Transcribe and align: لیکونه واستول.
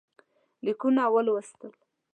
لیکونه 0.65 1.03
واستول. 1.13 1.73